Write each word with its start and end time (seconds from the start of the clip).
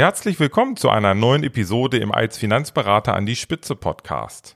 Herzlich 0.00 0.40
willkommen 0.40 0.78
zu 0.78 0.88
einer 0.88 1.12
neuen 1.12 1.44
Episode 1.44 1.98
im 1.98 2.10
Als 2.10 2.38
Finanzberater 2.38 3.14
an 3.14 3.26
die 3.26 3.36
Spitze 3.36 3.76
Podcast. 3.76 4.54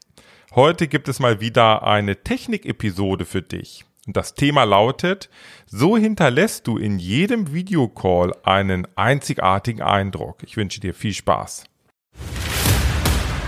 Heute 0.54 0.88
gibt 0.88 1.06
es 1.06 1.20
mal 1.20 1.38
wieder 1.42 1.82
eine 1.82 2.22
Technik-Episode 2.22 3.26
für 3.26 3.42
dich. 3.42 3.84
Und 4.06 4.16
das 4.16 4.32
Thema 4.32 4.64
lautet, 4.64 5.28
so 5.66 5.98
hinterlässt 5.98 6.66
du 6.66 6.78
in 6.78 6.98
jedem 6.98 7.52
Videocall 7.52 8.32
einen 8.42 8.88
einzigartigen 8.96 9.82
Eindruck. 9.82 10.42
Ich 10.44 10.56
wünsche 10.56 10.80
dir 10.80 10.94
viel 10.94 11.12
Spaß. 11.12 11.64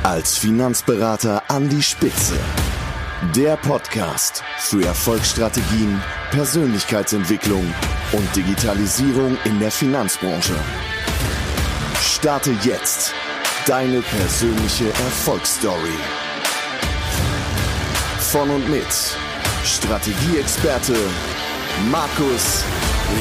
Als 0.02 0.36
Finanzberater 0.36 1.44
an 1.48 1.70
die 1.70 1.82
Spitze. 1.82 2.38
Der 3.34 3.56
Podcast 3.56 4.44
für 4.58 4.84
Erfolgsstrategien, 4.84 6.02
Persönlichkeitsentwicklung 6.30 7.64
und 8.12 8.36
Digitalisierung 8.36 9.38
in 9.46 9.58
der 9.60 9.70
Finanzbranche. 9.70 10.56
Starte 12.27 12.56
jetzt 12.64 13.14
deine 13.68 14.03
persönliche 14.03 14.89
Erfolgsstory. 14.89 15.94
Von 18.18 18.50
und 18.50 18.68
mit 18.68 19.16
Strategieexperte 19.62 20.96
Markus 21.89 22.64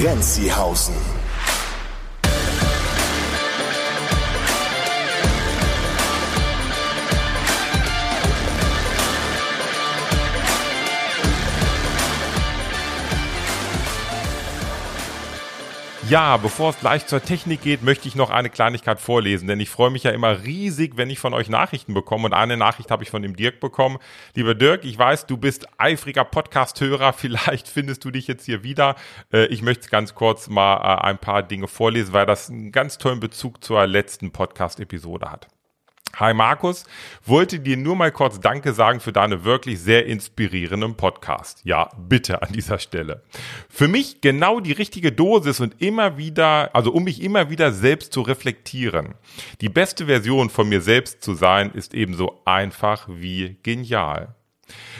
Renzihausen. 0.01 1.14
Ja, 16.07 16.37
bevor 16.37 16.69
es 16.69 16.79
gleich 16.79 17.07
zur 17.07 17.23
Technik 17.23 17.63
geht, 17.63 17.81
möchte 17.81 18.07
ich 18.07 18.13
noch 18.13 18.29
eine 18.29 18.51
Kleinigkeit 18.51 18.99
vorlesen, 18.99 19.47
denn 19.47 19.59
ich 19.59 19.71
freue 19.71 19.89
mich 19.89 20.03
ja 20.03 20.11
immer 20.11 20.43
riesig, 20.43 20.97
wenn 20.97 21.09
ich 21.09 21.17
von 21.17 21.33
euch 21.33 21.49
Nachrichten 21.49 21.95
bekomme. 21.95 22.25
Und 22.25 22.33
eine 22.33 22.57
Nachricht 22.57 22.91
habe 22.91 23.01
ich 23.01 23.09
von 23.09 23.23
dem 23.23 23.35
Dirk 23.35 23.59
bekommen. 23.59 23.97
Lieber 24.35 24.53
Dirk, 24.53 24.85
ich 24.85 24.99
weiß, 24.99 25.25
du 25.25 25.37
bist 25.37 25.67
eifriger 25.79 26.23
Podcast-Hörer. 26.23 27.11
Vielleicht 27.17 27.67
findest 27.67 28.05
du 28.05 28.11
dich 28.11 28.27
jetzt 28.27 28.45
hier 28.45 28.61
wieder. 28.61 28.95
Äh, 29.33 29.47
ich 29.47 29.63
möchte 29.63 29.89
ganz 29.89 30.13
kurz 30.13 30.47
mal 30.47 30.75
äh, 30.75 31.07
ein 31.07 31.17
paar 31.17 31.41
Dinge 31.41 31.67
vorlesen, 31.67 32.13
weil 32.13 32.27
das 32.27 32.51
einen 32.51 32.71
ganz 32.71 32.99
tollen 32.99 33.19
Bezug 33.19 33.63
zur 33.63 33.87
letzten 33.87 34.31
Podcast-Episode 34.31 35.31
hat. 35.31 35.47
Hi 36.17 36.33
Markus, 36.33 36.85
wollte 37.25 37.59
dir 37.59 37.75
nur 37.75 37.97
mal 37.97 38.09
kurz 38.09 38.39
Danke 38.39 38.71
sagen 38.71 39.01
für 39.01 39.11
deine 39.11 39.43
wirklich 39.43 39.81
sehr 39.81 40.05
inspirierenden 40.05 40.95
Podcast. 40.95 41.59
Ja, 41.65 41.89
bitte 41.97 42.41
an 42.41 42.53
dieser 42.53 42.79
Stelle. 42.79 43.21
Für 43.69 43.89
mich 43.89 44.21
genau 44.21 44.61
die 44.61 44.71
richtige 44.71 45.11
Dosis 45.11 45.59
und 45.59 45.81
immer 45.81 46.17
wieder, 46.17 46.73
also 46.73 46.93
um 46.93 47.03
mich 47.03 47.21
immer 47.21 47.49
wieder 47.49 47.73
selbst 47.73 48.13
zu 48.13 48.21
reflektieren. 48.21 49.15
Die 49.59 49.67
beste 49.67 50.05
Version 50.05 50.49
von 50.49 50.69
mir 50.69 50.79
selbst 50.79 51.21
zu 51.21 51.33
sein, 51.33 51.71
ist 51.71 51.93
ebenso 51.93 52.41
einfach 52.45 53.09
wie 53.09 53.57
genial. 53.63 54.35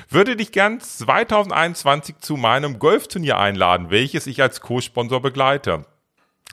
Würde 0.10 0.36
dich 0.36 0.52
gern 0.52 0.82
2021 0.82 2.18
zu 2.20 2.36
meinem 2.36 2.78
Golfturnier 2.78 3.38
einladen, 3.38 3.90
welches 3.90 4.28
ich 4.28 4.42
als 4.42 4.60
Co-Sponsor 4.60 5.22
begleite. 5.22 5.86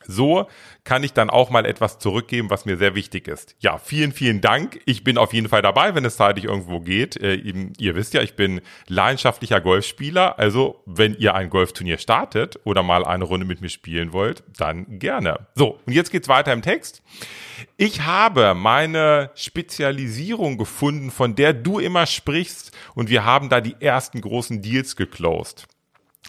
So 0.06 0.48
kann 0.84 1.04
ich 1.04 1.12
dann 1.12 1.30
auch 1.30 1.50
mal 1.50 1.64
etwas 1.64 1.98
zurückgeben, 1.98 2.50
was 2.50 2.64
mir 2.64 2.76
sehr 2.76 2.94
wichtig 2.94 3.28
ist. 3.28 3.54
Ja, 3.60 3.78
vielen, 3.78 4.12
vielen 4.12 4.40
Dank. 4.40 4.80
Ich 4.84 5.04
bin 5.04 5.16
auf 5.16 5.32
jeden 5.32 5.48
Fall 5.48 5.62
dabei, 5.62 5.94
wenn 5.94 6.04
es 6.04 6.16
zeitlich 6.16 6.46
irgendwo 6.46 6.80
geht. 6.80 7.16
Äh, 7.16 7.34
ihr 7.34 7.94
wisst 7.94 8.14
ja, 8.14 8.22
ich 8.22 8.34
bin 8.34 8.60
leidenschaftlicher 8.88 9.60
Golfspieler. 9.60 10.38
Also, 10.38 10.82
wenn 10.86 11.14
ihr 11.14 11.34
ein 11.34 11.50
Golfturnier 11.50 11.98
startet 11.98 12.58
oder 12.64 12.82
mal 12.82 13.04
eine 13.04 13.24
Runde 13.24 13.46
mit 13.46 13.60
mir 13.60 13.68
spielen 13.68 14.12
wollt, 14.12 14.42
dann 14.56 14.98
gerne. 14.98 15.46
So, 15.54 15.78
und 15.86 15.92
jetzt 15.92 16.10
geht's 16.10 16.28
weiter 16.28 16.52
im 16.52 16.62
Text. 16.62 17.02
Ich 17.76 18.02
habe 18.02 18.54
meine 18.54 19.30
Spezialisierung 19.34 20.58
gefunden, 20.58 21.10
von 21.10 21.34
der 21.36 21.52
du 21.52 21.78
immer 21.78 22.06
sprichst, 22.06 22.72
und 22.94 23.08
wir 23.08 23.24
haben 23.24 23.48
da 23.48 23.60
die 23.60 23.76
ersten 23.78 24.20
großen 24.20 24.62
Deals 24.62 24.96
geclosed. 24.96 25.66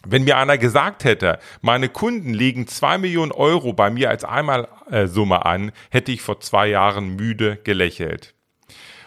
Wenn 0.05 0.25
mir 0.25 0.37
einer 0.37 0.57
gesagt 0.57 1.05
hätte, 1.05 1.39
meine 1.61 1.87
Kunden 1.87 2.33
legen 2.33 2.67
zwei 2.67 2.97
Millionen 2.97 3.31
Euro 3.31 3.71
bei 3.71 3.89
mir 3.89 4.09
als 4.09 4.25
Einmalsumme 4.25 5.45
an, 5.45 5.71
hätte 5.91 6.11
ich 6.11 6.21
vor 6.21 6.41
zwei 6.41 6.67
Jahren 6.67 7.15
müde 7.15 7.57
gelächelt. 7.63 8.33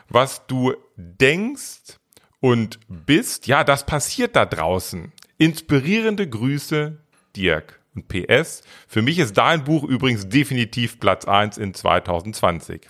Was 0.08 0.46
du 0.46 0.74
denkst 0.96 1.98
und 2.40 2.80
bist, 2.88 3.46
ja, 3.46 3.62
das 3.64 3.84
passiert 3.84 4.36
da 4.36 4.46
draußen. 4.46 5.12
Inspirierende 5.36 6.28
Grüße, 6.28 6.98
Dirk. 7.34 7.80
Und 7.94 8.08
PS, 8.08 8.62
für 8.86 9.02
mich 9.02 9.18
ist 9.18 9.38
dein 9.38 9.64
Buch 9.64 9.82
übrigens 9.82 10.28
definitiv 10.28 11.00
Platz 11.00 11.26
eins 11.26 11.56
in 11.58 11.74
2020. 11.74 12.82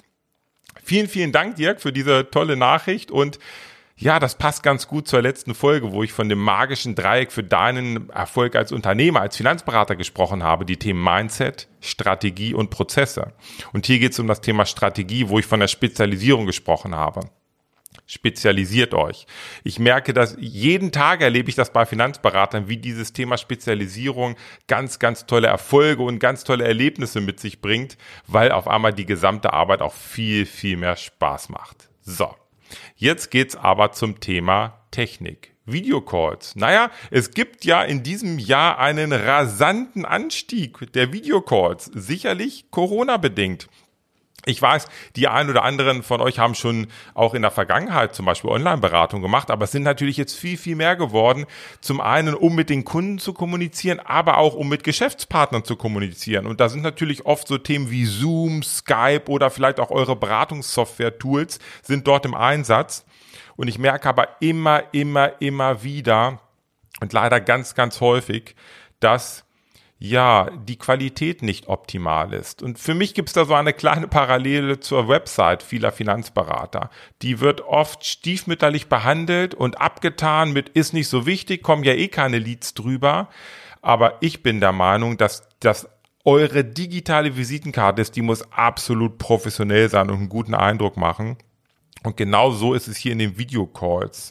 Vielen, 0.82 1.08
vielen 1.08 1.32
Dank, 1.32 1.56
Dirk, 1.56 1.80
für 1.80 1.92
diese 1.92 2.30
tolle 2.30 2.56
Nachricht 2.56 3.10
und 3.10 3.38
ja, 3.98 4.18
das 4.18 4.36
passt 4.36 4.62
ganz 4.62 4.88
gut 4.88 5.08
zur 5.08 5.22
letzten 5.22 5.54
Folge, 5.54 5.92
wo 5.92 6.02
ich 6.02 6.12
von 6.12 6.28
dem 6.28 6.38
magischen 6.38 6.94
Dreieck 6.94 7.32
für 7.32 7.42
deinen 7.42 8.10
Erfolg 8.10 8.54
als 8.54 8.70
Unternehmer, 8.70 9.22
als 9.22 9.38
Finanzberater 9.38 9.96
gesprochen 9.96 10.42
habe, 10.42 10.66
die 10.66 10.76
Themen 10.76 11.02
Mindset, 11.02 11.66
Strategie 11.80 12.52
und 12.52 12.68
Prozesse. 12.68 13.32
Und 13.72 13.86
hier 13.86 13.98
geht 13.98 14.12
es 14.12 14.18
um 14.18 14.26
das 14.26 14.42
Thema 14.42 14.66
Strategie, 14.66 15.30
wo 15.30 15.38
ich 15.38 15.46
von 15.46 15.60
der 15.60 15.68
Spezialisierung 15.68 16.44
gesprochen 16.44 16.94
habe. 16.94 17.20
Spezialisiert 18.04 18.92
euch. 18.92 19.26
Ich 19.64 19.78
merke, 19.78 20.12
dass 20.12 20.36
jeden 20.38 20.92
Tag 20.92 21.22
erlebe 21.22 21.48
ich 21.48 21.56
das 21.56 21.72
bei 21.72 21.86
Finanzberatern, 21.86 22.68
wie 22.68 22.76
dieses 22.76 23.14
Thema 23.14 23.38
Spezialisierung 23.38 24.36
ganz, 24.68 24.98
ganz 24.98 25.24
tolle 25.24 25.48
Erfolge 25.48 26.02
und 26.02 26.18
ganz 26.18 26.44
tolle 26.44 26.64
Erlebnisse 26.64 27.22
mit 27.22 27.40
sich 27.40 27.62
bringt, 27.62 27.96
weil 28.26 28.52
auf 28.52 28.68
einmal 28.68 28.92
die 28.92 29.06
gesamte 29.06 29.54
Arbeit 29.54 29.80
auch 29.80 29.94
viel, 29.94 30.44
viel 30.44 30.76
mehr 30.76 30.96
Spaß 30.96 31.48
macht. 31.48 31.88
So. 32.02 32.34
Jetzt 32.96 33.30
geht's 33.30 33.56
aber 33.56 33.92
zum 33.92 34.20
Thema 34.20 34.80
Technik. 34.90 35.56
Videocalls. 35.66 36.54
Naja, 36.54 36.90
es 37.10 37.32
gibt 37.32 37.64
ja 37.64 37.82
in 37.82 38.02
diesem 38.02 38.38
Jahr 38.38 38.78
einen 38.78 39.12
rasanten 39.12 40.04
Anstieg 40.04 40.92
der 40.92 41.12
Videocalls. 41.12 41.86
Sicherlich 41.92 42.70
Corona 42.70 43.16
bedingt. 43.16 43.68
Ich 44.48 44.62
weiß, 44.62 44.86
die 45.16 45.26
ein 45.26 45.50
oder 45.50 45.64
anderen 45.64 46.04
von 46.04 46.20
euch 46.20 46.38
haben 46.38 46.54
schon 46.54 46.86
auch 47.14 47.34
in 47.34 47.42
der 47.42 47.50
Vergangenheit 47.50 48.14
zum 48.14 48.26
Beispiel 48.26 48.48
Online-Beratung 48.48 49.20
gemacht, 49.20 49.50
aber 49.50 49.64
es 49.64 49.72
sind 49.72 49.82
natürlich 49.82 50.16
jetzt 50.16 50.36
viel, 50.36 50.56
viel 50.56 50.76
mehr 50.76 50.94
geworden. 50.94 51.46
Zum 51.80 52.00
einen, 52.00 52.32
um 52.32 52.54
mit 52.54 52.70
den 52.70 52.84
Kunden 52.84 53.18
zu 53.18 53.32
kommunizieren, 53.32 53.98
aber 53.98 54.38
auch 54.38 54.54
um 54.54 54.68
mit 54.68 54.84
Geschäftspartnern 54.84 55.64
zu 55.64 55.74
kommunizieren. 55.74 56.46
Und 56.46 56.60
da 56.60 56.68
sind 56.68 56.82
natürlich 56.82 57.26
oft 57.26 57.48
so 57.48 57.58
Themen 57.58 57.90
wie 57.90 58.04
Zoom, 58.04 58.62
Skype 58.62 59.24
oder 59.26 59.50
vielleicht 59.50 59.80
auch 59.80 59.90
eure 59.90 60.14
Beratungssoftware-Tools 60.14 61.58
sind 61.82 62.06
dort 62.06 62.24
im 62.24 62.34
Einsatz. 62.34 63.04
Und 63.56 63.66
ich 63.66 63.80
merke 63.80 64.08
aber 64.08 64.28
immer, 64.38 64.84
immer, 64.92 65.40
immer 65.40 65.82
wieder 65.82 66.40
und 67.00 67.12
leider 67.12 67.40
ganz, 67.40 67.74
ganz 67.74 68.00
häufig, 68.00 68.54
dass 69.00 69.45
ja, 69.98 70.50
die 70.50 70.76
Qualität 70.76 71.42
nicht 71.42 71.68
optimal 71.68 72.34
ist. 72.34 72.62
Und 72.62 72.78
für 72.78 72.94
mich 72.94 73.14
gibt 73.14 73.30
es 73.30 73.32
da 73.32 73.46
so 73.46 73.54
eine 73.54 73.72
kleine 73.72 74.08
Parallele 74.08 74.78
zur 74.78 75.08
Website 75.08 75.62
vieler 75.62 75.90
Finanzberater. 75.90 76.90
Die 77.22 77.40
wird 77.40 77.62
oft 77.62 78.04
stiefmütterlich 78.04 78.88
behandelt 78.88 79.54
und 79.54 79.80
abgetan 79.80 80.52
mit 80.52 80.68
ist 80.68 80.92
nicht 80.92 81.08
so 81.08 81.24
wichtig, 81.24 81.62
kommen 81.62 81.82
ja 81.82 81.94
eh 81.94 82.08
keine 82.08 82.38
Leads 82.38 82.74
drüber. 82.74 83.28
Aber 83.80 84.18
ich 84.20 84.42
bin 84.42 84.60
der 84.60 84.72
Meinung, 84.72 85.16
dass 85.16 85.48
das 85.60 85.88
eure 86.24 86.64
digitale 86.64 87.36
Visitenkarte 87.36 88.02
ist, 88.02 88.16
die 88.16 88.22
muss 88.22 88.50
absolut 88.52 89.16
professionell 89.16 89.88
sein 89.88 90.10
und 90.10 90.16
einen 90.16 90.28
guten 90.28 90.54
Eindruck 90.54 90.96
machen. 90.96 91.38
Und 92.02 92.16
genau 92.16 92.50
so 92.50 92.74
ist 92.74 92.88
es 92.88 92.96
hier 92.96 93.12
in 93.12 93.18
den 93.18 93.38
Videocalls. 93.38 94.30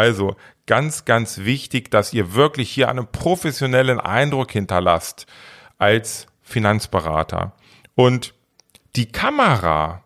Also 0.00 0.34
ganz, 0.64 1.04
ganz 1.04 1.40
wichtig, 1.40 1.90
dass 1.90 2.14
ihr 2.14 2.32
wirklich 2.32 2.70
hier 2.70 2.88
einen 2.88 3.06
professionellen 3.06 4.00
Eindruck 4.00 4.50
hinterlasst 4.50 5.26
als 5.76 6.26
Finanzberater. 6.40 7.52
Und 7.94 8.32
die 8.96 9.12
Kamera, 9.12 10.02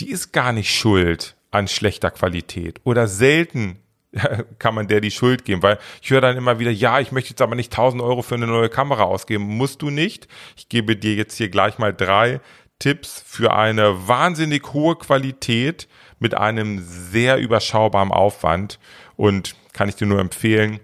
die 0.00 0.10
ist 0.10 0.32
gar 0.32 0.52
nicht 0.52 0.70
schuld 0.70 1.34
an 1.50 1.66
schlechter 1.66 2.10
Qualität 2.10 2.78
oder 2.84 3.08
selten 3.08 3.78
kann 4.58 4.74
man 4.74 4.88
der 4.88 5.00
die 5.00 5.10
Schuld 5.10 5.46
geben, 5.46 5.62
weil 5.62 5.78
ich 6.02 6.10
höre 6.10 6.20
dann 6.20 6.36
immer 6.36 6.58
wieder, 6.58 6.70
ja, 6.70 7.00
ich 7.00 7.10
möchte 7.10 7.30
jetzt 7.30 7.40
aber 7.40 7.54
nicht 7.54 7.72
1000 7.72 8.02
Euro 8.02 8.20
für 8.20 8.34
eine 8.34 8.46
neue 8.46 8.68
Kamera 8.68 9.04
ausgeben. 9.04 9.44
Musst 9.44 9.80
du 9.80 9.88
nicht. 9.88 10.28
Ich 10.58 10.68
gebe 10.68 10.94
dir 10.94 11.14
jetzt 11.14 11.38
hier 11.38 11.48
gleich 11.48 11.78
mal 11.78 11.94
drei 11.94 12.42
Tipps 12.78 13.24
für 13.26 13.54
eine 13.54 14.08
wahnsinnig 14.08 14.74
hohe 14.74 14.96
Qualität 14.96 15.88
mit 16.22 16.34
einem 16.34 16.82
sehr 16.82 17.36
überschaubaren 17.38 18.10
Aufwand 18.10 18.78
und 19.16 19.54
kann 19.74 19.88
ich 19.88 19.96
dir 19.96 20.06
nur 20.06 20.20
empfehlen, 20.20 20.80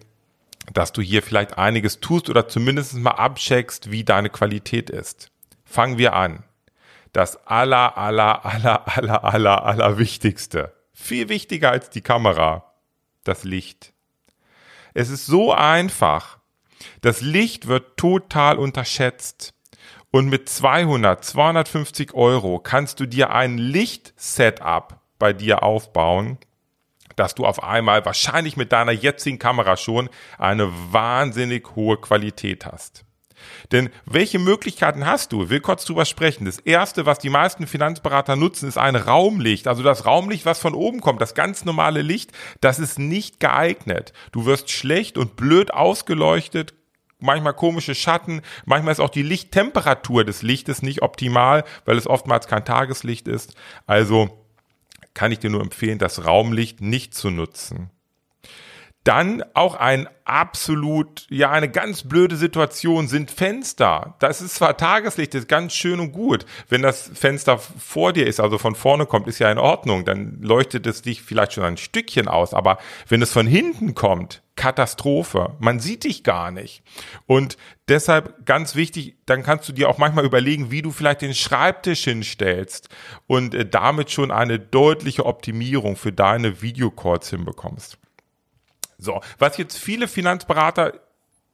dass 0.75 0.93
du 0.93 1.01
hier 1.01 1.23
vielleicht 1.23 1.57
einiges 1.57 2.01
tust 2.01 2.29
oder 2.29 2.49
zumindest 2.49 2.95
mal 2.95 3.13
abcheckst, 3.13 3.91
wie 3.91 4.05
deine 4.05 4.29
Qualität 4.29 4.91
ist. 4.91 5.31
Fangen 5.65 5.97
wir 5.97 6.15
an. 6.15 6.45
Das 7.13 7.47
aller, 7.47 7.97
aller, 7.97 8.45
aller, 8.45 8.87
aller, 8.87 9.25
aller, 9.25 9.65
aller 9.65 9.99
Wichtigste. 9.99 10.75
Viel 10.93 11.29
wichtiger 11.31 11.71
als 11.71 11.89
die 11.89 12.03
Kamera. 12.03 12.75
Das 13.25 13.45
Licht. 13.45 13.95
Es 14.93 15.09
ist 15.09 15.27
so 15.27 15.53
einfach. 15.53 16.39
Das 17.01 17.21
Licht 17.21 17.67
wird 17.67 17.97
total 17.97 18.59
unterschätzt. 18.59 19.55
Und 20.11 20.29
mit 20.29 20.49
200, 20.49 21.25
250 21.25 22.15
Euro 22.15 22.59
kannst 22.59 23.01
du 23.01 23.07
dir 23.07 23.31
ein 23.31 23.59
Lichtsetup 23.59 24.99
bei 25.19 25.33
dir 25.33 25.63
aufbauen, 25.63 26.39
dass 27.17 27.35
du 27.35 27.47
auf 27.47 27.63
einmal 27.63 28.05
wahrscheinlich 28.05 28.57
mit 28.57 28.73
deiner 28.73 28.93
jetzigen 28.93 29.39
Kamera 29.39 29.77
schon 29.77 30.09
eine 30.39 30.71
wahnsinnig 30.93 31.75
hohe 31.75 31.97
Qualität 31.97 32.67
hast. 32.67 33.05
Denn 33.73 33.91
welche 34.05 34.39
Möglichkeiten 34.39 35.07
hast 35.07 35.33
du? 35.33 35.45
Ich 35.45 35.51
will 35.51 35.61
kurz 35.61 35.85
drüber 35.85 36.05
sprechen. 36.05 36.45
Das 36.45 36.59
erste, 36.59 37.07
was 37.07 37.19
die 37.19 37.31
meisten 37.31 37.67
Finanzberater 37.67 38.37
nutzen, 38.37 38.69
ist 38.69 38.79
ein 38.79 38.97
Raumlicht. 38.97 39.69
Also 39.69 39.83
das 39.83 40.07
Raumlicht, 40.07 40.47
was 40.47 40.59
von 40.59 40.75
oben 40.75 41.01
kommt, 41.01 41.21
das 41.21 41.35
ganz 41.35 41.65
normale 41.65 42.03
Licht, 42.03 42.33
das 42.61 42.79
ist 42.79 42.99
nicht 42.99 43.41
geeignet. 43.41 44.13
Du 44.33 44.47
wirst 44.47 44.71
schlecht 44.71 45.19
und 45.19 45.37
blöd 45.37 45.73
ausgeleuchtet, 45.73 46.75
manchmal 47.21 47.55
komische 47.55 47.95
Schatten, 47.95 48.43
manchmal 48.65 48.93
ist 48.93 49.01
auch 49.01 49.11
die 49.11 49.23
Lichttemperatur 49.23 50.25
des 50.25 50.43
Lichtes 50.43 50.83
nicht 50.83 51.03
optimal, 51.03 51.65
weil 51.85 51.97
es 51.97 52.07
oftmals 52.07 52.47
kein 52.47 52.65
Tageslicht 52.65 53.29
ist. 53.29 53.55
Also 53.87 54.48
kann 55.19 55.33
ich 55.33 55.41
dir 55.41 55.51
nur 55.51 55.63
empfehlen, 55.63 55.99
das 55.99 56.27
Raumlicht 56.27 56.81
nicht 56.81 57.13
zu 57.13 57.31
nutzen. 57.31 57.91
Dann 59.05 59.43
auch 59.55 59.75
ein 59.75 60.09
absolut, 60.25 61.27
ja, 61.31 61.51
eine 61.51 61.71
ganz 61.71 62.03
blöde 62.03 62.37
Situation 62.37 63.09
sind 63.09 63.31
Fenster. 63.31 64.17
Das 64.19 64.43
ist 64.43 64.57
zwar 64.57 64.77
Tageslicht, 64.77 65.35
ist 65.35 65.49
ganz 65.49 65.73
schön 65.73 66.01
und 66.01 66.13
gut. 66.13 66.45
Wenn 66.69 66.83
das 66.83 67.11
Fenster 67.15 67.59
vor 67.59 68.13
dir 68.13 68.27
ist, 68.27 68.39
also 68.39 68.59
von 68.59 68.75
vorne 68.75 69.07
kommt, 69.07 69.27
ist 69.27 69.39
ja 69.39 69.51
in 69.51 69.59
Ordnung. 69.59 70.05
Dann 70.05 70.43
leuchtet 70.43 70.87
es 70.87 71.01
dich 71.01 71.23
vielleicht 71.23 71.55
schon 71.55 71.65
ein 71.65 71.79
Stückchen 71.79 72.29
aus. 72.29 72.53
Aber 72.53 72.79
wenn 73.09 73.23
es 73.23 73.33
von 73.33 73.47
hinten 73.47 73.95
kommt, 73.95 74.43
Katastrophe. 74.59 75.55
Man 75.61 75.81
sieht 75.81 76.05
dich 76.05 76.25
gar 76.25 76.51
nicht. 76.51 76.83
Und 77.27 77.57
deshalb 77.89 78.45
ganz 78.45 78.75
wichtig, 78.75 79.17
dann 79.25 79.43
kannst 79.43 79.69
du 79.69 79.73
dir 79.73 79.89
auch 79.89 79.99
manchmal 79.99 80.27
überlegen, 80.27 80.71
wie 80.71 80.83
du 80.83 80.91
vielleicht 80.91 81.23
den 81.23 81.33
Schreibtisch 81.33 82.05
hinstellst 82.05 82.89
und 83.27 83.55
äh, 83.55 83.65
damit 83.65 84.11
schon 84.11 84.31
eine 84.31 84.59
deutliche 84.59 85.25
Optimierung 85.25 85.97
für 85.97 86.13
deine 86.13 86.61
Videocalls 86.61 87.31
hinbekommst. 87.31 87.99
So, 88.99 89.21
was 89.39 89.57
jetzt 89.57 89.79
viele 89.79 90.09
Finanzberater 90.09 90.93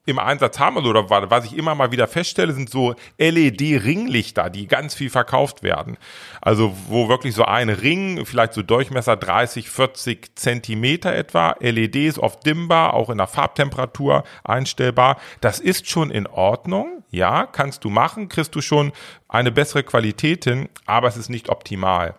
im 0.07 0.19
Einsatz 0.19 0.59
haben 0.59 0.77
oder 0.77 1.09
was 1.09 1.47
ich 1.47 1.57
immer 1.57 1.75
mal 1.75 1.91
wieder 1.91 2.07
feststelle, 2.07 2.53
sind 2.53 2.69
so 2.69 2.95
LED-Ringlichter, 3.19 4.51
die 4.51 4.67
ganz 4.67 4.95
viel 4.95 5.09
verkauft 5.09 5.63
werden. 5.63 5.97
Also 6.43 6.77
wo 6.89 7.09
wirklich 7.09 7.35
so 7.35 7.45
ein 7.45 7.71
Ring, 7.71 8.27
vielleicht 8.27 8.53
so 8.53 8.63
Durchmesser 8.63 9.17
30, 9.17 9.71
40 9.71 10.37
Zentimeter 10.37 11.15
etwa, 11.15 11.57
LEDs 11.61 12.19
oft 12.19 12.45
dimmbar, 12.45 12.93
auch 12.93 13.09
in 13.09 13.17
der 13.19 13.27
Farbtemperatur 13.27 14.25
einstellbar. 14.43 15.19
Das 15.41 15.59
ist 15.59 15.89
schon 15.89 16.11
in 16.11 16.27
Ordnung, 16.27 17.03
ja, 17.11 17.47
kannst 17.47 17.85
du 17.85 17.91
machen, 17.91 18.29
kriegst 18.29 18.55
du 18.55 18.61
schon 18.61 18.93
eine 19.29 19.53
bessere 19.53 19.85
Qualität 19.85 20.45
hin, 20.45 20.69
aber 20.85 21.09
es 21.09 21.17
ist 21.17 21.31
nicht 21.31 21.49
optimal. 21.49 22.15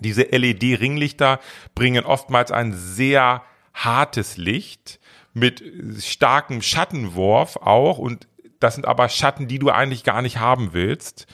Diese 0.00 0.22
LED-Ringlichter 0.22 1.38
bringen 1.74 2.06
oftmals 2.06 2.50
ein 2.50 2.72
sehr 2.72 3.42
hartes 3.74 4.36
Licht 4.36 5.00
mit 5.32 5.62
starkem 6.00 6.62
Schattenwurf 6.62 7.56
auch 7.56 7.98
und 7.98 8.26
das 8.58 8.74
sind 8.74 8.86
aber 8.86 9.08
Schatten, 9.08 9.48
die 9.48 9.58
du 9.58 9.70
eigentlich 9.70 10.04
gar 10.04 10.22
nicht 10.22 10.38
haben 10.38 10.72
willst 10.72 11.26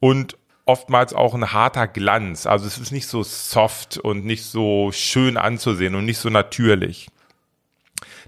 und 0.00 0.36
oftmals 0.66 1.12
auch 1.12 1.34
ein 1.34 1.52
harter 1.52 1.86
Glanz. 1.88 2.46
Also 2.46 2.66
es 2.66 2.78
ist 2.78 2.92
nicht 2.92 3.06
so 3.06 3.22
soft 3.22 3.98
und 3.98 4.24
nicht 4.24 4.44
so 4.44 4.92
schön 4.92 5.36
anzusehen 5.36 5.94
und 5.94 6.04
nicht 6.04 6.18
so 6.18 6.30
natürlich. 6.30 7.08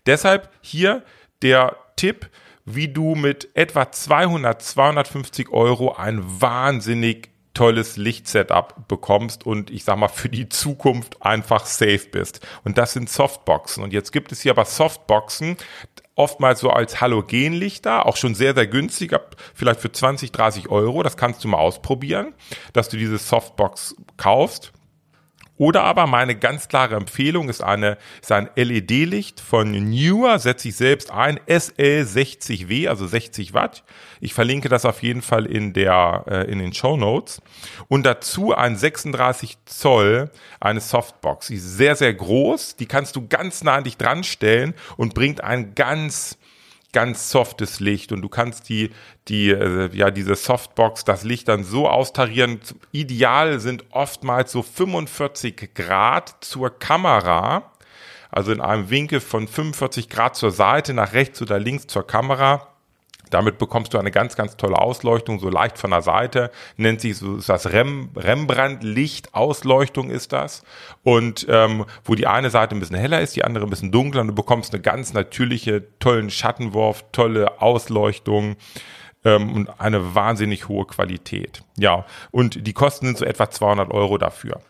Deshalb 0.06 0.50
hier 0.60 1.02
der 1.42 1.76
Tipp, 1.96 2.30
wie 2.64 2.88
du 2.88 3.14
mit 3.14 3.48
etwa 3.54 3.90
200, 3.90 4.60
250 4.62 5.50
Euro 5.50 5.94
ein 5.94 6.22
wahnsinnig 6.40 7.30
tolles 7.56 7.97
Lichtsetup 7.97 8.87
bekommst 8.87 9.47
und 9.47 9.70
ich 9.70 9.85
sag 9.85 9.97
mal 9.97 10.08
für 10.08 10.29
die 10.29 10.49
Zukunft 10.49 11.23
einfach 11.23 11.64
safe 11.64 12.06
bist. 12.12 12.47
Und 12.64 12.76
das 12.76 12.93
sind 12.93 13.08
Softboxen. 13.08 13.82
Und 13.82 13.94
jetzt 13.94 14.12
gibt 14.12 14.31
es 14.31 14.43
hier 14.43 14.53
aber 14.53 14.67
Softboxen, 14.67 15.56
oftmals 16.17 16.61
so 16.61 16.69
als 16.70 17.00
Halogenlichter, 17.00 18.05
auch 18.05 18.17
schon 18.17 18.35
sehr, 18.35 18.55
sehr 18.55 18.67
günstig, 18.67 19.17
vielleicht 19.55 19.81
für 19.81 19.91
20, 19.91 20.32
30 20.32 20.69
Euro. 20.69 21.03
Das 21.03 21.17
kannst 21.17 21.43
du 21.44 21.49
mal 21.49 21.56
ausprobieren, 21.56 22.35
dass 22.75 22.91
du 22.91 22.99
diese 22.99 23.17
Softbox 23.17 23.97
kaufst. 24.19 24.73
Oder 25.58 25.85
aber 25.85 26.06
meine 26.06 26.37
ganz 26.37 26.69
klare 26.69 26.97
Empfehlung 26.97 27.49
ist 27.49 27.62
eine, 27.62 27.97
ist 28.20 28.31
ein 28.32 28.50
LED-Licht 28.56 29.41
von 29.41 29.70
Newer, 29.70 30.38
setze 30.38 30.69
ich 30.69 30.76
selbst 30.76 31.11
ein, 31.11 31.38
SL60W, 31.47 32.88
also 32.88 33.06
60 33.06 33.55
Watt. 33.55 33.82
Ich 34.20 34.35
verlinke 34.35 34.69
das 34.69 34.85
auf 34.85 35.03
jeden 35.03 35.23
Fall 35.23 35.47
in 35.47 35.73
der, 35.73 36.25
äh, 36.29 36.50
in 36.50 36.58
den 36.58 36.75
Show 36.75 36.97
Notes. 36.97 37.41
Und 37.88 38.05
dazu 38.05 38.55
ein 38.55 38.76
36 38.76 39.56
Zoll, 39.64 40.31
eine 40.61 40.81
Softbox. 40.81 41.49
Die 41.49 41.55
ist 41.55 41.76
sehr, 41.76 41.97
sehr 41.97 42.12
groß. 42.12 42.76
Die 42.76 42.87
kannst 42.87 43.17
du 43.17 43.26
ganz 43.26 43.64
nah 43.64 43.76
an 43.76 43.85
dich 43.85 43.97
dran 43.97 44.25
stellen 44.25 44.75
und 44.97 45.14
bringt 45.14 45.43
ein 45.43 45.75
ganz, 45.75 46.38
ganz 46.92 47.30
softes 47.30 47.80
Licht 47.80 48.12
und 48.12 48.22
du 48.22 48.28
kannst 48.28 48.68
die, 48.68 48.90
die, 49.28 49.50
äh, 49.50 49.90
ja, 49.92 50.10
diese 50.10 50.34
Softbox, 50.34 51.04
das 51.04 51.24
Licht 51.24 51.48
dann 51.48 51.64
so 51.64 51.88
austarieren. 51.88 52.60
Ideal 52.92 53.60
sind 53.60 53.84
oftmals 53.90 54.52
so 54.52 54.62
45 54.62 55.74
Grad 55.74 56.36
zur 56.40 56.70
Kamera, 56.78 57.72
also 58.30 58.52
in 58.52 58.60
einem 58.60 58.90
Winkel 58.90 59.20
von 59.20 59.48
45 59.48 60.08
Grad 60.08 60.36
zur 60.36 60.50
Seite, 60.50 60.94
nach 60.94 61.12
rechts 61.12 61.40
oder 61.42 61.58
links 61.58 61.86
zur 61.86 62.06
Kamera. 62.06 62.75
Damit 63.31 63.58
bekommst 63.58 63.94
du 63.94 63.99
eine 63.99 64.11
ganz, 64.11 64.37
ganz 64.37 64.56
tolle 64.56 64.78
Ausleuchtung, 64.78 65.40
so 65.40 65.49
leicht 65.49 65.78
von 65.78 65.90
der 65.90 66.02
Seite. 66.02 66.50
Nennt 66.76 67.00
sich 67.00 67.17
so 67.17 67.37
ist 67.37 67.49
das 67.49 67.73
Rem, 67.73 68.11
Rembrandt-Lichtausleuchtung 68.17 70.11
ist 70.11 70.32
das. 70.32 70.62
Und 71.02 71.46
ähm, 71.49 71.84
wo 72.05 72.14
die 72.14 72.26
eine 72.26 72.50
Seite 72.50 72.76
ein 72.76 72.81
bisschen 72.81 72.96
heller 72.96 73.20
ist, 73.20 73.37
die 73.37 73.44
andere 73.44 73.64
ein 73.64 73.70
bisschen 73.70 73.93
dunkler 73.93 74.20
und 74.20 74.28
du 74.28 74.34
bekommst 74.34 74.73
eine 74.73 74.82
ganz 74.82 75.12
natürliche, 75.12 75.84
tollen 75.99 76.31
Schattenwurf, 76.31 77.05
tolle 77.12 77.61
Ausleuchtung 77.61 78.56
ähm, 79.25 79.52
und 79.52 79.81
eine 79.81 80.14
wahnsinnig 80.14 80.69
hohe 80.69 80.87
Qualität. 80.87 81.62
Ja, 81.76 82.06
und 82.31 82.67
die 82.67 82.72
Kosten 82.72 83.06
sind 83.06 83.19
so 83.19 83.25
etwa 83.25 83.50
200 83.50 83.90
Euro 83.90 84.19
dafür. 84.19 84.61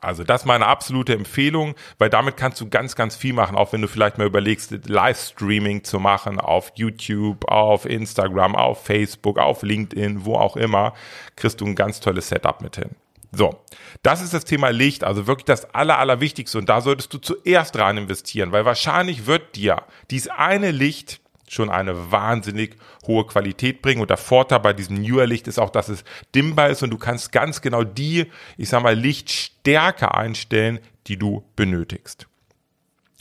Also 0.00 0.24
das 0.24 0.42
ist 0.42 0.46
meine 0.46 0.66
absolute 0.66 1.14
Empfehlung, 1.14 1.74
weil 1.98 2.10
damit 2.10 2.36
kannst 2.36 2.60
du 2.60 2.68
ganz, 2.68 2.94
ganz 2.94 3.16
viel 3.16 3.32
machen, 3.32 3.56
auch 3.56 3.72
wenn 3.72 3.82
du 3.82 3.88
vielleicht 3.88 4.18
mal 4.18 4.26
überlegst, 4.26 4.86
Livestreaming 4.86 5.84
zu 5.84 5.98
machen 5.98 6.38
auf 6.38 6.72
YouTube, 6.76 7.48
auf 7.48 7.84
Instagram, 7.84 8.54
auf 8.54 8.84
Facebook, 8.84 9.38
auf 9.38 9.62
LinkedIn, 9.62 10.24
wo 10.24 10.36
auch 10.36 10.56
immer, 10.56 10.94
kriegst 11.36 11.60
du 11.60 11.66
ein 11.66 11.74
ganz 11.74 12.00
tolles 12.00 12.28
Setup 12.28 12.62
mit 12.62 12.76
hin. 12.76 12.90
So, 13.32 13.60
das 14.02 14.22
ist 14.22 14.32
das 14.32 14.44
Thema 14.44 14.70
Licht, 14.70 15.04
also 15.04 15.26
wirklich 15.26 15.44
das 15.44 15.74
Aller, 15.74 15.98
Allerwichtigste 15.98 16.58
und 16.58 16.68
da 16.68 16.80
solltest 16.80 17.12
du 17.12 17.18
zuerst 17.18 17.78
rein 17.78 17.98
investieren, 17.98 18.52
weil 18.52 18.64
wahrscheinlich 18.64 19.26
wird 19.26 19.54
dir 19.54 19.82
dies 20.10 20.28
eine 20.28 20.70
Licht 20.70 21.20
schon 21.48 21.70
eine 21.70 22.10
wahnsinnig 22.12 22.76
hohe 23.06 23.26
Qualität 23.26 23.82
bringen. 23.82 24.00
Und 24.00 24.10
der 24.10 24.16
Vorteil 24.16 24.60
bei 24.60 24.72
diesem 24.72 25.00
Newer 25.00 25.26
Licht 25.26 25.48
ist 25.48 25.58
auch, 25.58 25.70
dass 25.70 25.88
es 25.88 26.04
dimmbar 26.34 26.70
ist 26.70 26.82
und 26.82 26.90
du 26.90 26.98
kannst 26.98 27.32
ganz 27.32 27.60
genau 27.60 27.84
die, 27.84 28.26
ich 28.56 28.68
sag 28.68 28.82
mal, 28.82 28.94
Lichtstärke 28.94 30.14
einstellen, 30.14 30.80
die 31.06 31.16
du 31.16 31.44
benötigst. 31.56 32.26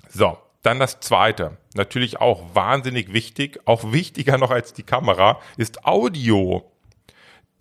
So, 0.10 0.38
dann 0.62 0.80
das 0.80 1.00
zweite, 1.00 1.58
natürlich 1.76 2.20
auch 2.20 2.56
wahnsinnig 2.56 3.14
wichtig, 3.14 3.60
auch 3.66 3.92
wichtiger 3.92 4.38
noch 4.38 4.52
als 4.52 4.74
die 4.74 4.84
Kamera, 4.84 5.40
ist 5.56 5.86
Audio. 5.86 6.70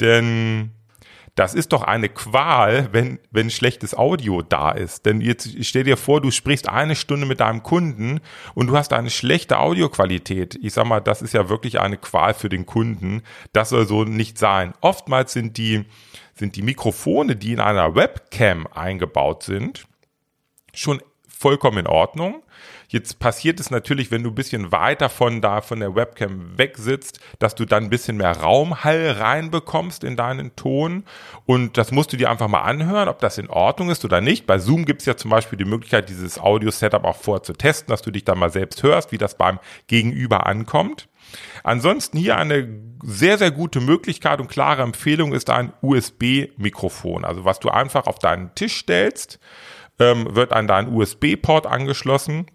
Denn 0.01 0.73
das 1.37 1.53
ist 1.53 1.73
doch 1.73 1.83
eine 1.83 2.09
Qual, 2.09 2.89
wenn, 2.93 3.19
wenn 3.31 3.51
schlechtes 3.51 3.95
Audio 3.95 4.41
da 4.41 4.71
ist. 4.71 5.05
Denn 5.05 5.21
jetzt 5.21 5.65
stell 5.67 5.85
dir 5.85 5.99
vor, 5.99 6.23
du 6.23 6.31
sprichst 6.31 6.67
eine 6.67 6.97
Stunde 6.97 7.27
mit 7.27 7.41
deinem 7.41 7.63
Kunden 7.63 8.21
und 8.55 8.69
du 8.69 8.77
hast 8.77 8.95
eine 8.95 9.11
schlechte 9.11 9.59
Audioqualität. 9.59 10.59
Ich 10.63 10.73
sag 10.73 10.87
mal, 10.87 11.01
das 11.01 11.21
ist 11.21 11.35
ja 11.35 11.51
wirklich 11.51 11.79
eine 11.79 11.99
Qual 11.99 12.33
für 12.33 12.49
den 12.49 12.65
Kunden. 12.65 13.23
Das 13.53 13.69
soll 13.69 13.87
so 13.87 14.05
nicht 14.05 14.39
sein. 14.39 14.73
Oftmals 14.81 15.35
sind 15.35 15.59
die, 15.59 15.85
sind 16.35 16.57
die 16.57 16.63
Mikrofone, 16.63 17.37
die 17.37 17.53
in 17.53 17.61
einer 17.61 17.95
Webcam 17.95 18.67
eingebaut 18.69 19.43
sind, 19.43 19.87
schon 20.73 21.03
vollkommen 21.39 21.79
in 21.79 21.87
Ordnung. 21.87 22.43
Jetzt 22.89 23.19
passiert 23.19 23.61
es 23.61 23.71
natürlich, 23.71 24.11
wenn 24.11 24.23
du 24.23 24.31
ein 24.31 24.35
bisschen 24.35 24.73
weiter 24.73 25.09
von 25.09 25.41
da 25.41 25.61
von 25.61 25.81
der 25.81 25.95
Webcam 25.95 26.57
weg 26.57 26.79
sitzt, 26.79 27.21
dass 27.39 27.55
du 27.55 27.65
dann 27.65 27.85
ein 27.85 27.91
bisschen 27.91 28.17
mehr 28.17 28.37
Raumhall 28.39 29.17
reinbekommst 29.19 30.05
in 30.05 30.17
deinen 30.17 30.55
Ton. 30.57 31.05
Und 31.45 31.77
das 31.77 31.91
musst 31.91 32.13
du 32.13 32.17
dir 32.17 32.31
einfach 32.31 32.49
mal 32.49 32.63
anhören, 32.63 33.09
ob 33.09 33.19
das 33.19 33.39
in 33.39 33.51
Ordnung 33.51 33.91
ist 33.91 34.05
oder 34.05 34.21
nicht. 34.21 34.47
Bei 34.47 34.59
Zoom 34.59 34.85
gibt 34.85 35.03
es 35.03 35.07
ja 35.07 35.17
zum 35.17 35.31
Beispiel 35.31 35.59
die 35.59 35.65
Möglichkeit, 35.65 36.09
dieses 36.09 36.39
Audio-Setup 36.39 37.05
auch 37.05 37.17
vorher 37.17 37.43
zu 37.43 37.53
testen, 37.53 37.89
dass 37.89 38.03
du 38.03 38.11
dich 38.11 38.25
dann 38.25 38.39
mal 38.39 38.51
selbst 38.51 38.83
hörst, 38.83 39.13
wie 39.13 39.19
das 39.19 39.37
beim 39.37 39.59
Gegenüber 39.89 40.47
ankommt. 40.47 41.09
Ansonsten 41.65 42.19
hier 42.19 42.37
eine 42.37 42.69
sehr, 43.03 43.37
sehr 43.37 43.51
gute 43.51 43.81
Möglichkeit 43.81 44.41
und 44.41 44.49
klare 44.49 44.83
Empfehlung 44.83 45.33
ist 45.33 45.51
ein 45.51 45.73
USB-Mikrofon. 45.83 47.25
Also 47.25 47.45
was 47.45 47.59
du 47.59 47.69
einfach 47.69 48.07
auf 48.07 48.21
deinen 48.21 48.55
Tisch 48.55 48.77
stellst, 48.77 49.41
ähm, 49.99 50.35
wird 50.35 50.53
an 50.53 50.67
deinen 50.67 50.95
USB-Port 50.95 51.67
angeschlossen 51.67 52.47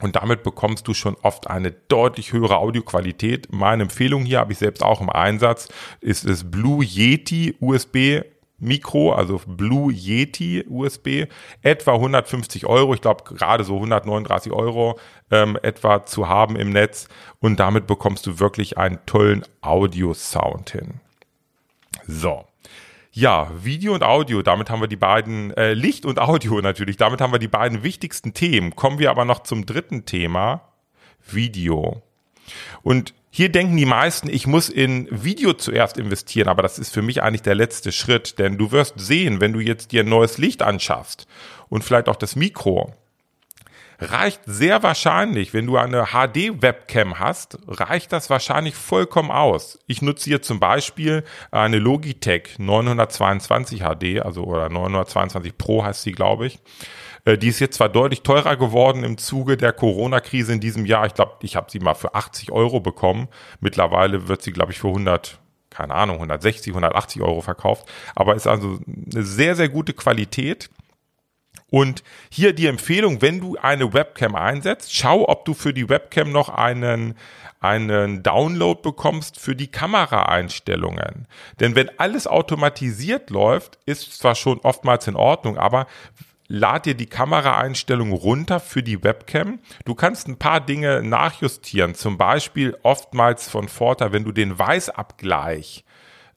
Und 0.00 0.16
damit 0.16 0.42
bekommst 0.42 0.88
du 0.88 0.94
schon 0.94 1.16
oft 1.22 1.48
eine 1.48 1.70
deutlich 1.70 2.32
höhere 2.32 2.58
Audioqualität. 2.58 3.52
Meine 3.52 3.84
Empfehlung 3.84 4.24
hier 4.24 4.40
habe 4.40 4.52
ich 4.52 4.58
selbst 4.58 4.82
auch 4.82 5.00
im 5.00 5.10
Einsatz, 5.10 5.68
ist 6.00 6.28
das 6.28 6.50
Blue 6.50 6.84
Yeti 6.84 7.54
USB 7.60 8.22
Mikro, 8.62 9.12
also 9.12 9.40
Blue 9.44 9.92
Yeti 9.92 10.64
USB, 10.68 11.26
etwa 11.62 11.94
150 11.94 12.66
Euro, 12.66 12.94
ich 12.94 13.00
glaube 13.00 13.24
gerade 13.24 13.64
so 13.64 13.74
139 13.74 14.52
Euro 14.52 14.98
ähm, 15.30 15.58
etwa 15.62 16.06
zu 16.06 16.28
haben 16.28 16.56
im 16.56 16.70
Netz 16.70 17.08
und 17.40 17.58
damit 17.58 17.86
bekommst 17.86 18.26
du 18.26 18.38
wirklich 18.38 18.78
einen 18.78 19.04
tollen 19.04 19.44
Audio-Sound 19.60 20.70
hin. 20.70 21.00
So. 22.06 22.44
Ja, 23.14 23.50
Video 23.62 23.92
und 23.92 24.02
Audio, 24.02 24.40
damit 24.40 24.70
haben 24.70 24.80
wir 24.80 24.88
die 24.88 24.96
beiden, 24.96 25.50
äh, 25.52 25.74
Licht 25.74 26.06
und 26.06 26.18
Audio 26.18 26.60
natürlich, 26.62 26.96
damit 26.96 27.20
haben 27.20 27.32
wir 27.32 27.38
die 27.38 27.46
beiden 27.46 27.82
wichtigsten 27.82 28.32
Themen. 28.32 28.74
Kommen 28.74 28.98
wir 28.98 29.10
aber 29.10 29.26
noch 29.26 29.42
zum 29.42 29.66
dritten 29.66 30.06
Thema, 30.06 30.72
Video. 31.30 32.00
Und 32.82 33.12
hier 33.28 33.50
denken 33.50 33.76
die 33.76 33.84
meisten, 33.84 34.30
ich 34.30 34.46
muss 34.46 34.70
in 34.70 35.08
Video 35.10 35.52
zuerst 35.52 35.98
investieren, 35.98 36.48
aber 36.48 36.62
das 36.62 36.78
ist 36.78 36.92
für 36.92 37.02
mich 37.02 37.22
eigentlich 37.22 37.42
der 37.42 37.54
letzte 37.54 37.92
Schritt, 37.92 38.38
denn 38.38 38.56
du 38.56 38.72
wirst 38.72 38.98
sehen, 38.98 39.42
wenn 39.42 39.52
du 39.52 39.60
jetzt 39.60 39.92
dir 39.92 40.04
ein 40.04 40.08
neues 40.08 40.38
Licht 40.38 40.62
anschaffst 40.62 41.26
und 41.68 41.84
vielleicht 41.84 42.08
auch 42.08 42.16
das 42.16 42.34
Mikro, 42.34 42.94
reicht 44.10 44.40
sehr 44.46 44.82
wahrscheinlich, 44.82 45.54
wenn 45.54 45.66
du 45.66 45.76
eine 45.76 46.06
HD-Webcam 46.06 47.18
hast, 47.18 47.58
reicht 47.66 48.12
das 48.12 48.30
wahrscheinlich 48.30 48.74
vollkommen 48.74 49.30
aus. 49.30 49.78
Ich 49.86 50.02
nutze 50.02 50.24
hier 50.24 50.42
zum 50.42 50.60
Beispiel 50.60 51.24
eine 51.50 51.78
Logitech 51.78 52.58
922 52.58 53.80
HD, 53.80 54.20
also 54.20 54.44
oder 54.44 54.68
922 54.68 55.56
Pro 55.56 55.84
heißt 55.84 56.02
sie, 56.02 56.12
glaube 56.12 56.46
ich. 56.46 56.58
Äh, 57.24 57.38
die 57.38 57.48
ist 57.48 57.60
jetzt 57.60 57.76
zwar 57.76 57.88
deutlich 57.88 58.22
teurer 58.22 58.56
geworden 58.56 59.04
im 59.04 59.18
Zuge 59.18 59.56
der 59.56 59.72
Corona-Krise 59.72 60.52
in 60.52 60.60
diesem 60.60 60.86
Jahr. 60.86 61.06
Ich 61.06 61.14
glaube, 61.14 61.32
ich 61.42 61.56
habe 61.56 61.70
sie 61.70 61.78
mal 61.78 61.94
für 61.94 62.14
80 62.14 62.52
Euro 62.52 62.80
bekommen. 62.80 63.28
Mittlerweile 63.60 64.28
wird 64.28 64.42
sie, 64.42 64.52
glaube 64.52 64.72
ich, 64.72 64.78
für 64.78 64.88
100 64.88 65.38
keine 65.72 65.94
Ahnung, 65.94 66.16
160, 66.16 66.70
180 66.72 67.22
Euro 67.22 67.40
verkauft. 67.40 67.88
Aber 68.14 68.34
ist 68.34 68.46
also 68.46 68.78
eine 68.86 69.22
sehr, 69.24 69.56
sehr 69.56 69.70
gute 69.70 69.94
Qualität. 69.94 70.68
Und 71.72 72.04
hier 72.30 72.52
die 72.52 72.66
Empfehlung, 72.66 73.22
wenn 73.22 73.40
du 73.40 73.56
eine 73.56 73.94
Webcam 73.94 74.34
einsetzt, 74.34 74.94
schau, 74.94 75.26
ob 75.26 75.46
du 75.46 75.54
für 75.54 75.72
die 75.72 75.88
Webcam 75.88 76.30
noch 76.30 76.50
einen, 76.50 77.14
einen 77.60 78.22
Download 78.22 78.78
bekommst 78.82 79.40
für 79.40 79.56
die 79.56 79.68
Kameraeinstellungen. 79.68 81.26
Denn 81.60 81.74
wenn 81.74 81.88
alles 81.98 82.26
automatisiert 82.26 83.30
läuft, 83.30 83.78
ist 83.86 84.18
zwar 84.18 84.34
schon 84.34 84.58
oftmals 84.58 85.06
in 85.06 85.16
Ordnung, 85.16 85.56
aber 85.56 85.86
lad 86.46 86.84
dir 86.84 86.94
die 86.94 87.06
Kameraeinstellung 87.06 88.12
runter 88.12 88.60
für 88.60 88.82
die 88.82 89.02
Webcam. 89.02 89.58
Du 89.86 89.94
kannst 89.94 90.28
ein 90.28 90.36
paar 90.36 90.60
Dinge 90.60 91.02
nachjustieren. 91.02 91.94
Zum 91.94 92.18
Beispiel 92.18 92.76
oftmals 92.82 93.48
von 93.48 93.68
Vorteil, 93.68 94.12
wenn 94.12 94.24
du 94.24 94.32
den 94.32 94.58
Weißabgleich 94.58 95.84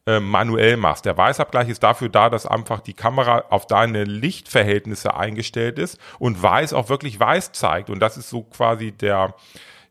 äh, 0.07 0.19
manuell 0.19 0.77
machst. 0.77 1.05
Der 1.05 1.17
Weißabgleich 1.17 1.67
ist 1.67 1.81
dafür 1.81 2.09
da, 2.09 2.29
dass 2.29 2.45
einfach 2.45 2.79
die 2.79 2.93
Kamera 2.93 3.45
auf 3.49 3.65
deine 3.65 4.03
Lichtverhältnisse 4.03 5.15
eingestellt 5.15 5.79
ist 5.79 5.99
und 6.19 6.41
weiß 6.41 6.73
auch 6.73 6.89
wirklich 6.89 7.19
weiß 7.19 7.53
zeigt. 7.53 7.89
Und 7.89 7.99
das 7.99 8.15
ist 8.15 8.29
so 8.29 8.43
quasi 8.43 8.91
der, 8.91 9.33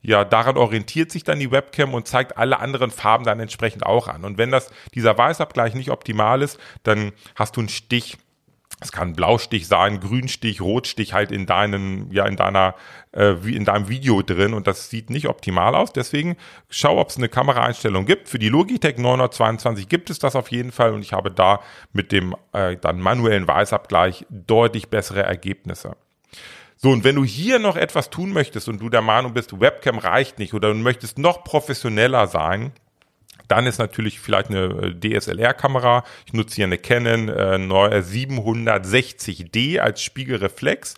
ja, 0.03 0.25
daran 0.25 0.57
orientiert 0.57 1.11
sich 1.11 1.25
dann 1.25 1.41
die 1.41 1.51
Webcam 1.51 1.95
und 1.95 2.07
zeigt 2.07 2.37
alle 2.37 2.61
anderen 2.61 2.91
Farben 2.91 3.25
dann 3.25 3.41
entsprechend 3.41 3.85
auch 3.87 4.07
an. 4.07 4.25
Und 4.25 4.39
wenn 4.39 4.51
das, 4.51 4.71
dieser 4.95 5.19
Weißabgleich 5.19 5.75
nicht 5.75 5.91
optimal 5.91 6.43
ist, 6.43 6.61
dann 6.85 7.13
hast 7.35 7.57
du 7.57 7.61
einen 7.61 7.69
Stich 7.69 8.17
es 8.85 8.93
kann 8.93 9.15
Blaustich 9.15 9.67
sein, 9.67 10.01
Grünstich, 10.01 10.61
Rotstich 10.61 11.13
halt 11.15 11.33
in 11.33 11.47
deinen, 11.47 12.13
ja, 12.13 12.27
in 12.27 12.37
deiner, 12.37 12.75
äh, 13.13 13.35
wie 13.41 13.57
in 13.57 13.65
deinem 13.65 13.89
Video 13.89 14.23
drin 14.23 14.55
und 14.55 14.67
das 14.67 14.91
sieht 14.91 15.11
nicht 15.11 15.27
optimal 15.27 15.75
aus. 15.75 15.93
Deswegen 15.93 16.37
schau, 16.69 16.99
ob 16.99 17.09
es 17.09 17.17
eine 17.17 17.29
Kameraeinstellung 17.29 18.05
gibt. 18.05 18.29
Für 18.29 18.39
die 18.39 18.49
Logitech 18.49 18.99
922 18.99 19.89
gibt 19.89 20.11
es 20.11 20.19
das 20.19 20.37
auf 20.37 20.51
jeden 20.51 20.71
Fall 20.71 20.93
und 20.93 21.03
ich 21.03 21.13
habe 21.13 21.31
da 21.31 21.61
mit 21.93 22.13
dem 22.13 22.37
äh, 22.53 22.77
dann 22.77 23.01
manuellen 23.01 23.49
Weißabgleich 23.49 24.27
deutlich 24.31 24.89
bessere 24.89 25.23
Ergebnisse. 25.23 25.97
So, 26.77 26.91
und 26.91 27.05
wenn 27.05 27.17
du 27.17 27.25
hier 27.25 27.59
noch 27.59 27.77
etwas 27.77 28.11
tun 28.11 28.33
möchtest 28.33 28.69
und 28.69 28.83
du 28.83 28.91
der 28.91 29.01
Meinung 29.01 29.33
bist, 29.33 29.59
Webcam 29.59 29.99
reicht 29.99 30.39
nicht 30.39 30.53
oder 30.53 30.69
du 30.69 30.75
möchtest 30.75 31.19
noch 31.19 31.43
professioneller 31.43 32.27
sein, 32.27 32.73
dann 33.49 33.67
ist 33.67 33.79
natürlich 33.79 34.21
vielleicht 34.21 34.51
eine 34.51 34.95
äh, 34.95 34.99
DSLR-Kamera. 34.99 36.05
Ich 36.27 36.33
nutze 36.33 36.57
hier 36.57 36.67
eine 36.67 36.79
Canon 36.79 37.29
äh, 37.29 37.59
760D 37.59 39.79
als 39.79 40.03
Spiegelreflex. 40.03 40.95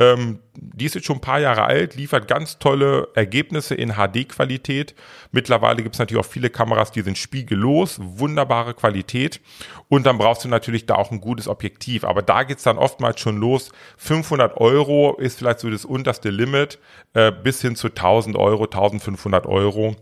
Ähm, 0.00 0.38
die 0.54 0.84
ist 0.84 0.94
jetzt 0.94 1.06
schon 1.06 1.16
ein 1.16 1.22
paar 1.22 1.40
Jahre 1.40 1.64
alt, 1.64 1.96
liefert 1.96 2.28
ganz 2.28 2.58
tolle 2.58 3.08
Ergebnisse 3.14 3.74
in 3.74 3.94
HD-Qualität. 3.94 4.94
Mittlerweile 5.32 5.82
gibt 5.82 5.96
es 5.96 5.98
natürlich 5.98 6.24
auch 6.24 6.28
viele 6.28 6.50
Kameras, 6.50 6.92
die 6.92 7.00
sind 7.00 7.18
spiegellos, 7.18 7.98
wunderbare 8.00 8.74
Qualität. 8.74 9.40
Und 9.88 10.06
dann 10.06 10.18
brauchst 10.18 10.44
du 10.44 10.48
natürlich 10.48 10.86
da 10.86 10.94
auch 10.94 11.10
ein 11.10 11.20
gutes 11.20 11.48
Objektiv. 11.48 12.04
Aber 12.04 12.22
da 12.22 12.44
geht's 12.44 12.62
dann 12.62 12.78
oftmals 12.78 13.20
schon 13.20 13.38
los. 13.38 13.70
500 13.96 14.56
Euro 14.58 15.16
ist 15.16 15.38
vielleicht 15.38 15.60
so 15.60 15.70
das 15.70 15.84
unterste 15.84 16.30
Limit, 16.30 16.78
äh, 17.14 17.32
bis 17.32 17.60
hin 17.60 17.74
zu 17.74 17.88
1000 17.88 18.36
Euro, 18.36 18.64
1500 18.64 19.46
Euro 19.46 19.96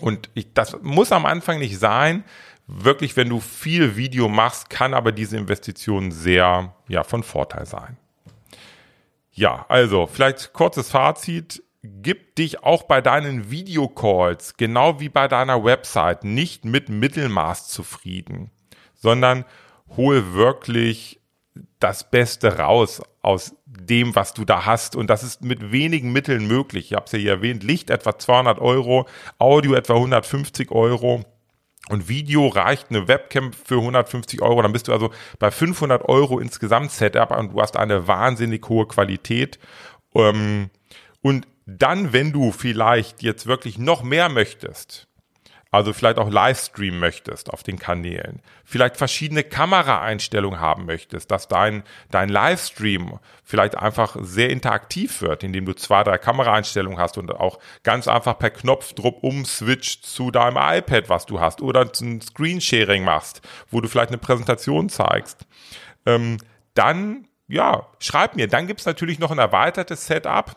und 0.00 0.30
ich, 0.34 0.52
das 0.52 0.76
muss 0.82 1.12
am 1.12 1.26
Anfang 1.26 1.58
nicht 1.58 1.78
sein. 1.78 2.24
Wirklich, 2.66 3.16
wenn 3.16 3.28
du 3.28 3.40
viel 3.40 3.96
Video 3.96 4.28
machst, 4.28 4.70
kann 4.70 4.94
aber 4.94 5.12
diese 5.12 5.36
Investition 5.36 6.12
sehr, 6.12 6.74
ja, 6.88 7.02
von 7.02 7.22
Vorteil 7.22 7.66
sein. 7.66 7.96
Ja, 9.32 9.64
also, 9.68 10.06
vielleicht 10.06 10.52
kurzes 10.52 10.90
Fazit. 10.90 11.62
Gib 11.82 12.36
dich 12.36 12.62
auch 12.62 12.82
bei 12.82 13.00
deinen 13.00 13.50
Videocalls, 13.50 14.58
genau 14.58 15.00
wie 15.00 15.08
bei 15.08 15.28
deiner 15.28 15.64
Website, 15.64 16.24
nicht 16.24 16.66
mit 16.66 16.90
Mittelmaß 16.90 17.68
zufrieden, 17.68 18.50
sondern 18.94 19.46
hol 19.96 20.34
wirklich 20.34 21.19
das 21.78 22.10
Beste 22.10 22.58
raus 22.58 23.02
aus 23.22 23.54
dem, 23.66 24.14
was 24.14 24.34
du 24.34 24.44
da 24.44 24.66
hast. 24.66 24.96
Und 24.96 25.08
das 25.08 25.22
ist 25.22 25.42
mit 25.42 25.72
wenigen 25.72 26.12
Mitteln 26.12 26.46
möglich. 26.46 26.90
Ich 26.90 26.94
habe 26.94 27.06
es 27.06 27.12
ja 27.12 27.18
hier 27.18 27.30
erwähnt, 27.32 27.62
Licht 27.62 27.90
etwa 27.90 28.18
200 28.18 28.58
Euro, 28.60 29.06
Audio 29.38 29.74
etwa 29.74 29.94
150 29.94 30.70
Euro. 30.70 31.24
Und 31.88 32.08
Video 32.08 32.46
reicht 32.46 32.90
eine 32.90 33.08
Webcam 33.08 33.52
für 33.52 33.78
150 33.78 34.42
Euro. 34.42 34.62
Dann 34.62 34.72
bist 34.72 34.88
du 34.88 34.92
also 34.92 35.10
bei 35.38 35.50
500 35.50 36.08
Euro 36.08 36.38
insgesamt 36.38 36.92
Setup 36.92 37.36
und 37.36 37.52
du 37.52 37.60
hast 37.60 37.76
eine 37.76 38.06
wahnsinnig 38.06 38.68
hohe 38.68 38.86
Qualität. 38.86 39.58
Ähm, 40.14 40.70
und 41.22 41.48
dann, 41.66 42.12
wenn 42.12 42.32
du 42.32 42.52
vielleicht 42.52 43.22
jetzt 43.22 43.46
wirklich 43.46 43.78
noch 43.78 44.02
mehr 44.02 44.28
möchtest, 44.28 45.08
also 45.70 45.92
vielleicht 45.92 46.18
auch 46.18 46.30
Livestream 46.30 46.98
möchtest 46.98 47.50
auf 47.50 47.62
den 47.62 47.78
Kanälen, 47.78 48.42
vielleicht 48.64 48.96
verschiedene 48.96 49.44
Kameraeinstellungen 49.44 50.60
haben 50.60 50.84
möchtest, 50.86 51.30
dass 51.30 51.48
dein, 51.48 51.84
dein 52.10 52.28
Livestream 52.28 53.18
vielleicht 53.44 53.76
einfach 53.76 54.16
sehr 54.20 54.50
interaktiv 54.50 55.22
wird, 55.22 55.44
indem 55.44 55.66
du 55.66 55.74
zwei, 55.74 56.02
drei 56.02 56.18
Kameraeinstellungen 56.18 56.98
hast 56.98 57.18
und 57.18 57.30
auch 57.32 57.58
ganz 57.82 58.08
einfach 58.08 58.38
per 58.38 58.50
Knopfdruck 58.50 59.22
umswitcht 59.22 60.04
zu 60.04 60.30
deinem 60.30 60.56
iPad, 60.56 61.08
was 61.08 61.26
du 61.26 61.40
hast, 61.40 61.60
oder 61.60 61.88
ein 62.00 62.20
Screensharing 62.20 63.04
machst, 63.04 63.40
wo 63.70 63.80
du 63.80 63.88
vielleicht 63.88 64.10
eine 64.10 64.18
Präsentation 64.18 64.88
zeigst, 64.88 65.46
ähm, 66.06 66.38
dann 66.74 67.26
ja, 67.50 67.86
schreib 67.98 68.36
mir. 68.36 68.46
Dann 68.46 68.66
gibt's 68.66 68.86
natürlich 68.86 69.18
noch 69.18 69.32
ein 69.32 69.38
erweitertes 69.38 70.06
Setup 70.06 70.56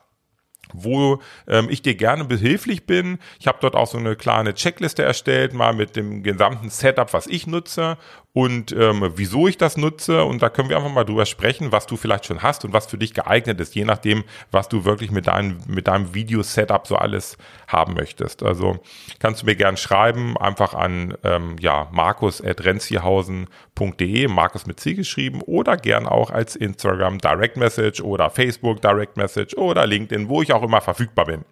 wo 0.71 1.19
ähm, 1.47 1.67
ich 1.69 1.81
dir 1.81 1.95
gerne 1.95 2.25
behilflich 2.25 2.85
bin. 2.85 3.19
Ich 3.39 3.47
habe 3.47 3.57
dort 3.61 3.75
auch 3.75 3.87
so 3.87 3.97
eine 3.97 4.15
kleine 4.15 4.53
Checkliste 4.53 5.03
erstellt, 5.03 5.53
mal 5.53 5.73
mit 5.73 5.95
dem 5.95 6.23
gesamten 6.23 6.69
Setup, 6.69 7.11
was 7.13 7.27
ich 7.27 7.47
nutze 7.47 7.97
und 8.33 8.71
ähm, 8.71 9.11
wieso 9.15 9.47
ich 9.47 9.59
das 9.59 9.77
nutze. 9.77 10.25
Und 10.25 10.41
da 10.41 10.49
können 10.49 10.69
wir 10.69 10.77
einfach 10.77 10.91
mal 10.91 11.03
drüber 11.03 11.27
sprechen, 11.27 11.71
was 11.71 11.85
du 11.85 11.97
vielleicht 11.97 12.25
schon 12.25 12.41
hast 12.41 12.65
und 12.65 12.73
was 12.73 12.87
für 12.87 12.97
dich 12.97 13.13
geeignet 13.13 13.59
ist, 13.59 13.75
je 13.75 13.85
nachdem, 13.85 14.23
was 14.51 14.69
du 14.69 14.85
wirklich 14.85 15.11
mit 15.11 15.27
deinem, 15.27 15.59
mit 15.67 15.87
deinem 15.87 16.15
Video-Setup 16.15 16.87
so 16.87 16.95
alles 16.95 17.37
haben 17.67 17.93
möchtest. 17.93 18.41
Also 18.41 18.79
kannst 19.19 19.43
du 19.43 19.45
mir 19.45 19.55
gern 19.55 19.77
schreiben, 19.77 20.35
einfach 20.37 20.73
an 20.73 21.15
ähm, 21.23 21.57
ja, 21.59 21.87
markus.renzihausen.de, 21.91 24.27
Markus 24.27 24.65
mit 24.65 24.79
C 24.79 24.95
geschrieben, 24.95 25.43
oder 25.43 25.77
gern 25.77 26.07
auch 26.07 26.31
als 26.31 26.55
Instagram 26.55 27.19
Direct 27.19 27.57
Message 27.57 28.01
oder 28.01 28.31
Facebook 28.31 28.81
Direct 28.81 29.15
Message 29.15 29.55
oder 29.55 29.85
LinkedIn, 29.85 30.27
wo 30.27 30.41
auch 30.53 30.63
immer 30.63 30.81
verfügbar 30.81 31.25
bin. 31.25 31.45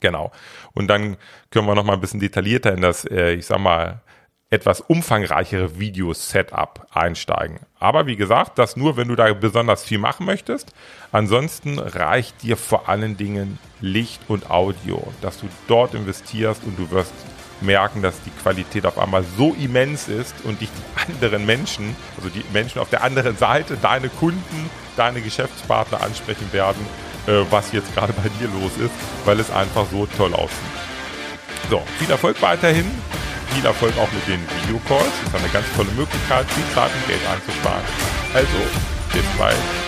Genau. 0.00 0.32
Und 0.74 0.88
dann 0.88 1.16
können 1.50 1.66
wir 1.66 1.74
noch 1.74 1.84
mal 1.84 1.94
ein 1.94 2.00
bisschen 2.00 2.20
detaillierter 2.20 2.72
in 2.74 2.80
das, 2.80 3.04
äh, 3.04 3.32
ich 3.32 3.46
sag 3.46 3.58
mal, 3.60 4.00
etwas 4.52 4.82
umfangreichere 4.82 5.78
Video-Setup 5.78 6.86
einsteigen. 6.92 7.60
Aber 7.78 8.06
wie 8.06 8.16
gesagt, 8.16 8.58
das 8.58 8.76
nur, 8.76 8.98
wenn 8.98 9.08
du 9.08 9.16
da 9.16 9.32
besonders 9.32 9.82
viel 9.82 9.96
machen 9.96 10.26
möchtest. 10.26 10.74
Ansonsten 11.10 11.78
reicht 11.78 12.42
dir 12.42 12.58
vor 12.58 12.86
allen 12.86 13.16
Dingen 13.16 13.58
Licht 13.80 14.20
und 14.28 14.50
Audio, 14.50 15.10
dass 15.22 15.40
du 15.40 15.48
dort 15.68 15.94
investierst 15.94 16.64
und 16.64 16.78
du 16.78 16.90
wirst 16.90 17.14
merken, 17.62 18.02
dass 18.02 18.20
die 18.24 18.30
Qualität 18.42 18.84
auf 18.84 18.98
einmal 18.98 19.24
so 19.38 19.54
immens 19.54 20.08
ist 20.08 20.34
und 20.44 20.60
dich 20.60 20.68
die 20.68 21.12
anderen 21.12 21.46
Menschen, 21.46 21.96
also 22.18 22.28
die 22.28 22.44
Menschen 22.52 22.78
auf 22.80 22.90
der 22.90 23.02
anderen 23.02 23.38
Seite, 23.38 23.78
deine 23.80 24.10
Kunden, 24.10 24.70
deine 24.96 25.22
Geschäftspartner 25.22 26.02
ansprechen 26.02 26.52
werden, 26.52 26.84
äh, 27.26 27.44
was 27.50 27.72
jetzt 27.72 27.94
gerade 27.94 28.12
bei 28.12 28.28
dir 28.40 28.48
los 28.60 28.72
ist, 28.78 28.92
weil 29.24 29.38
es 29.40 29.50
einfach 29.50 29.86
so 29.90 30.06
toll 30.16 30.34
aussieht. 30.34 30.58
So, 31.70 31.82
viel 31.98 32.10
Erfolg 32.10 32.40
weiterhin. 32.42 32.90
Viel 33.54 33.64
Erfolg 33.64 33.92
auch 33.98 34.10
mit 34.12 34.26
den 34.26 34.40
Videocalls. 34.62 35.12
Das 35.24 35.34
ist 35.34 35.40
eine 35.44 35.52
ganz 35.52 35.66
tolle 35.76 35.90
Möglichkeit, 35.92 36.46
viel 36.50 36.64
Zeit 36.74 36.90
und 36.94 37.06
Geld 37.06 37.20
einzusparen. 37.30 37.84
Also, 38.34 38.58
bis 39.12 39.24
bald. 39.38 39.81